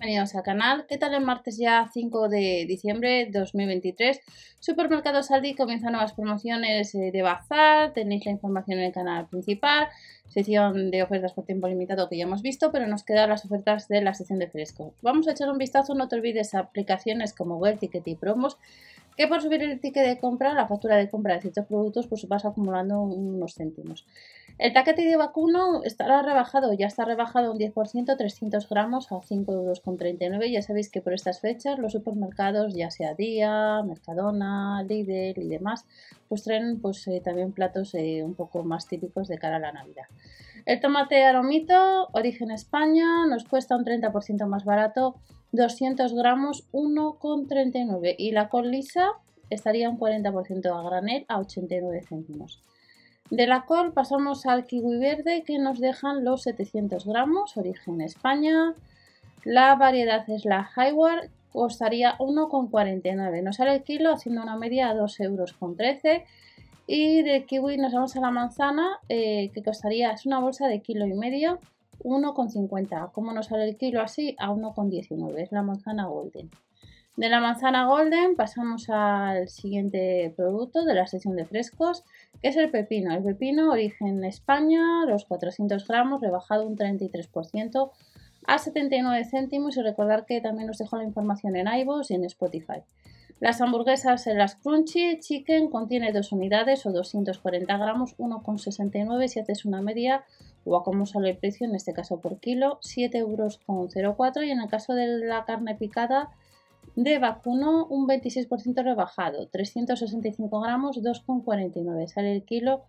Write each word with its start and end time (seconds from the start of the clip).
Bienvenidos 0.00 0.34
al 0.34 0.42
canal. 0.42 0.86
¿Qué 0.88 0.96
tal 0.96 1.12
el 1.12 1.20
martes 1.20 1.58
ya 1.58 1.90
5 1.92 2.30
de 2.30 2.64
diciembre 2.66 3.26
de 3.26 3.38
2023? 3.38 4.18
Supermercado 4.58 5.22
Saldi 5.22 5.54
comienza 5.54 5.90
nuevas 5.90 6.14
promociones 6.14 6.94
eh, 6.94 7.10
de 7.12 7.20
bazar. 7.20 7.92
Tenéis 7.92 8.24
la 8.24 8.32
información 8.32 8.78
en 8.78 8.86
el 8.86 8.92
canal 8.94 9.28
principal. 9.28 9.88
Sección 10.26 10.90
de 10.90 11.02
ofertas 11.02 11.34
por 11.34 11.44
tiempo 11.44 11.68
limitado 11.68 12.08
que 12.08 12.16
ya 12.16 12.24
hemos 12.24 12.40
visto, 12.40 12.72
pero 12.72 12.86
nos 12.86 13.02
quedan 13.02 13.28
las 13.28 13.44
ofertas 13.44 13.88
de 13.88 14.00
la 14.00 14.14
sección 14.14 14.38
de 14.38 14.48
fresco. 14.48 14.94
Vamos 15.02 15.28
a 15.28 15.32
echar 15.32 15.50
un 15.50 15.58
vistazo. 15.58 15.94
No 15.94 16.08
te 16.08 16.16
olvides 16.16 16.54
aplicaciones 16.54 17.34
como 17.34 17.60
Ticket 17.78 18.08
y 18.08 18.14
Promos 18.14 18.56
que 19.20 19.28
por 19.28 19.42
subir 19.42 19.62
el 19.62 19.78
ticket 19.80 20.06
de 20.06 20.18
compra, 20.18 20.54
la 20.54 20.66
factura 20.66 20.96
de 20.96 21.10
compra 21.10 21.34
de 21.34 21.42
ciertos 21.42 21.66
productos, 21.66 22.06
pues 22.06 22.26
vas 22.26 22.46
acumulando 22.46 23.02
unos 23.02 23.54
céntimos. 23.54 24.06
El 24.56 24.72
paquete 24.72 25.02
de 25.02 25.14
vacuno 25.14 25.84
estará 25.84 26.22
rebajado, 26.22 26.72
ya 26.72 26.86
está 26.86 27.04
rebajado 27.04 27.52
un 27.52 27.58
10%, 27.58 28.16
300 28.16 28.66
gramos 28.70 29.12
a 29.12 29.16
5,39 29.16 30.22
euros. 30.22 30.50
Ya 30.50 30.62
sabéis 30.62 30.88
que 30.88 31.02
por 31.02 31.12
estas 31.12 31.40
fechas 31.40 31.78
los 31.78 31.92
supermercados, 31.92 32.72
ya 32.72 32.90
sea 32.90 33.12
Día, 33.12 33.82
Mercadona, 33.82 34.82
Lidl 34.84 35.38
y 35.38 35.48
demás, 35.48 35.84
pues 36.30 36.42
traen 36.42 36.80
pues, 36.80 37.06
eh, 37.06 37.20
también 37.22 37.52
platos 37.52 37.94
eh, 37.94 38.22
un 38.24 38.34
poco 38.34 38.64
más 38.64 38.88
típicos 38.88 39.28
de 39.28 39.36
cara 39.36 39.56
a 39.56 39.60
la 39.60 39.72
Navidad. 39.72 40.04
El 40.64 40.80
tomate 40.80 41.24
aromito, 41.24 42.08
origen 42.12 42.52
España, 42.52 43.26
nos 43.26 43.44
cuesta 43.44 43.76
un 43.76 43.84
30% 43.84 44.46
más 44.46 44.64
barato 44.64 45.16
200 45.52 46.14
gramos 46.14 46.64
1,39 46.72 48.14
y 48.16 48.32
la 48.32 48.48
col 48.48 48.70
lisa 48.70 49.10
estaría 49.50 49.90
un 49.90 49.98
40% 49.98 50.66
a 50.66 50.82
granel 50.82 51.24
a 51.28 51.38
89 51.38 52.02
céntimos. 52.08 52.62
De 53.30 53.46
la 53.46 53.64
col 53.64 53.92
pasamos 53.92 54.46
al 54.46 54.66
kiwi 54.66 54.98
verde 54.98 55.44
que 55.44 55.58
nos 55.58 55.78
dejan 55.78 56.24
los 56.24 56.42
700 56.42 57.06
gramos, 57.06 57.56
origen 57.56 58.00
España. 58.00 58.74
La 59.44 59.74
variedad 59.76 60.28
es 60.28 60.44
la 60.44 60.68
Highward, 60.76 61.30
costaría 61.52 62.16
1,49. 62.18 63.42
Nos 63.42 63.56
sale 63.56 63.74
el 63.74 63.82
kilo 63.82 64.12
haciendo 64.12 64.42
una 64.42 64.56
media 64.56 64.90
a 64.90 64.94
2,13 64.94 65.24
euros. 65.24 65.54
Y 66.86 67.22
de 67.22 67.44
kiwi 67.44 67.76
nos 67.76 67.92
vamos 67.92 68.16
a 68.16 68.20
la 68.20 68.32
manzana 68.32 68.98
eh, 69.08 69.50
que 69.54 69.62
costaría, 69.62 70.10
es 70.10 70.26
una 70.26 70.40
bolsa 70.40 70.66
de 70.66 70.80
kilo 70.80 71.06
y 71.06 71.14
medio 71.14 71.60
1,50. 72.02 73.12
¿Cómo 73.12 73.32
nos 73.32 73.46
sale 73.46 73.68
el 73.68 73.76
kilo 73.76 74.00
así? 74.00 74.36
A 74.38 74.50
1,19. 74.50 75.38
Es 75.38 75.52
la 75.52 75.62
manzana 75.62 76.06
golden. 76.06 76.50
De 77.16 77.28
la 77.28 77.40
manzana 77.40 77.86
golden 77.86 78.34
pasamos 78.36 78.88
al 78.88 79.48
siguiente 79.48 80.32
producto 80.36 80.84
de 80.84 80.94
la 80.94 81.06
sección 81.06 81.36
de 81.36 81.44
frescos, 81.44 82.04
que 82.40 82.48
es 82.48 82.56
el 82.56 82.70
pepino. 82.70 83.12
El 83.12 83.22
pepino, 83.22 83.70
origen 83.70 84.24
España, 84.24 85.04
los 85.06 85.24
400 85.26 85.86
gramos, 85.86 86.20
rebajado 86.20 86.66
un 86.66 86.76
33% 86.76 87.90
a 88.46 88.58
79 88.58 89.24
céntimos. 89.24 89.76
Y 89.76 89.82
recordar 89.82 90.24
que 90.24 90.40
también 90.40 90.70
os 90.70 90.78
dejo 90.78 90.96
la 90.96 91.04
información 91.04 91.56
en 91.56 91.68
iVoox 91.68 92.10
y 92.10 92.14
en 92.14 92.24
Spotify. 92.24 92.82
Las 93.40 93.62
hamburguesas 93.62 94.26
en 94.26 94.36
las 94.36 94.56
Crunchy 94.56 95.18
Chicken 95.18 95.70
contiene 95.70 96.12
dos 96.12 96.30
unidades 96.30 96.84
o 96.84 96.92
240 96.92 97.74
gramos, 97.78 98.14
1,69 98.18 99.28
si 99.28 99.40
haces 99.40 99.64
una 99.64 99.80
media. 99.80 100.24
O 100.66 100.76
a 100.76 100.84
cómo 100.84 101.06
sale 101.06 101.30
el 101.30 101.38
precio, 101.38 101.66
en 101.66 101.74
este 101.74 101.94
caso 101.94 102.20
por 102.20 102.38
kilo, 102.38 102.80
7,04 102.82 103.16
euros 103.16 103.60
y 104.44 104.50
en 104.50 104.60
el 104.60 104.68
caso 104.68 104.92
de 104.92 105.06
la 105.06 105.46
carne 105.46 105.74
picada 105.74 106.28
de 106.96 107.18
vacuno 107.18 107.86
un 107.86 108.06
26% 108.06 108.84
rebajado, 108.84 109.48
365 109.48 110.60
gramos, 110.60 110.98
2,49 110.98 112.08
sale 112.08 112.32
el 112.34 112.42
kilo 112.44 112.82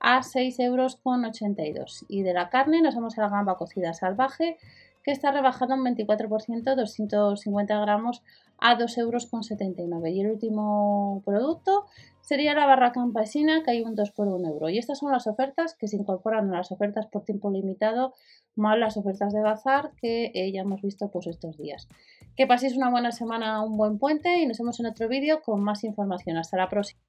a 0.00 0.22
6,82 0.22 1.64
euros. 1.64 2.04
Y 2.08 2.22
de 2.22 2.32
la 2.32 2.50
carne 2.50 2.82
nos 2.82 2.96
vamos 2.96 3.16
a 3.18 3.22
la 3.22 3.28
gamba 3.28 3.56
cocida 3.56 3.94
salvaje 3.94 4.58
que 5.02 5.10
está 5.10 5.32
rebajado 5.32 5.74
un 5.74 5.84
24%, 5.84 6.74
250 6.74 7.80
gramos 7.80 8.22
a 8.58 8.78
2,79 8.78 9.78
euros. 9.78 10.08
Y 10.08 10.20
el 10.20 10.30
último 10.30 11.22
producto 11.24 11.86
sería 12.20 12.54
la 12.54 12.66
barra 12.66 12.92
campesina, 12.92 13.62
que 13.62 13.72
hay 13.72 13.82
un 13.82 13.94
2 13.94 14.10
por 14.12 14.28
1 14.28 14.48
euro. 14.48 14.68
Y 14.68 14.78
estas 14.78 14.98
son 14.98 15.12
las 15.12 15.26
ofertas 15.26 15.74
que 15.74 15.88
se 15.88 15.96
incorporan 15.96 16.52
a 16.52 16.58
las 16.58 16.72
ofertas 16.72 17.06
por 17.06 17.24
tiempo 17.24 17.50
limitado, 17.50 18.14
más 18.54 18.78
las 18.78 18.96
ofertas 18.96 19.32
de 19.32 19.40
bazar 19.40 19.92
que 20.00 20.30
eh, 20.34 20.52
ya 20.52 20.62
hemos 20.62 20.82
visto 20.82 21.10
pues, 21.10 21.26
estos 21.26 21.58
días. 21.58 21.88
Que 22.36 22.46
paséis 22.46 22.76
una 22.76 22.90
buena 22.90 23.12
semana, 23.12 23.62
un 23.62 23.76
buen 23.76 23.98
puente 23.98 24.38
y 24.38 24.46
nos 24.46 24.58
vemos 24.58 24.78
en 24.80 24.86
otro 24.86 25.08
vídeo 25.08 25.42
con 25.42 25.62
más 25.62 25.84
información. 25.84 26.36
Hasta 26.36 26.56
la 26.56 26.68
próxima. 26.68 27.00